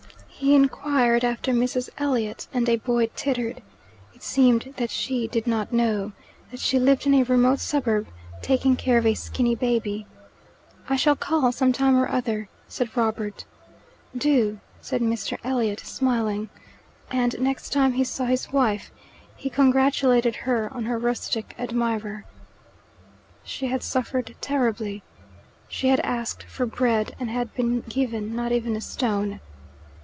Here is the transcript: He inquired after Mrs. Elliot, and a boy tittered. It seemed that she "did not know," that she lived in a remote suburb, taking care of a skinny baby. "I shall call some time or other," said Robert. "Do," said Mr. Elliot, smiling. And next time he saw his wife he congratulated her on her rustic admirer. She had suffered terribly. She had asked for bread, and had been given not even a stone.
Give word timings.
He 0.41 0.55
inquired 0.55 1.23
after 1.23 1.51
Mrs. 1.53 1.91
Elliot, 1.99 2.47
and 2.51 2.67
a 2.67 2.77
boy 2.77 3.11
tittered. 3.15 3.61
It 4.15 4.23
seemed 4.23 4.73
that 4.77 4.89
she 4.89 5.27
"did 5.27 5.45
not 5.45 5.71
know," 5.71 6.13
that 6.49 6.59
she 6.59 6.79
lived 6.79 7.05
in 7.05 7.13
a 7.13 7.21
remote 7.21 7.59
suburb, 7.59 8.07
taking 8.41 8.75
care 8.75 8.97
of 8.97 9.05
a 9.05 9.13
skinny 9.13 9.53
baby. 9.53 10.07
"I 10.89 10.95
shall 10.95 11.15
call 11.15 11.51
some 11.51 11.71
time 11.71 11.95
or 11.95 12.07
other," 12.09 12.49
said 12.67 12.97
Robert. 12.97 13.45
"Do," 14.17 14.59
said 14.81 14.99
Mr. 15.03 15.37
Elliot, 15.43 15.81
smiling. 15.81 16.49
And 17.11 17.39
next 17.39 17.69
time 17.71 17.93
he 17.93 18.03
saw 18.03 18.25
his 18.25 18.51
wife 18.51 18.91
he 19.35 19.47
congratulated 19.47 20.37
her 20.37 20.73
on 20.73 20.85
her 20.85 20.97
rustic 20.97 21.53
admirer. 21.59 22.25
She 23.43 23.67
had 23.67 23.83
suffered 23.83 24.35
terribly. 24.41 25.03
She 25.67 25.89
had 25.89 25.99
asked 25.99 26.41
for 26.41 26.65
bread, 26.65 27.15
and 27.19 27.29
had 27.29 27.53
been 27.53 27.81
given 27.81 28.35
not 28.35 28.51
even 28.51 28.75
a 28.75 28.81
stone. 28.81 29.39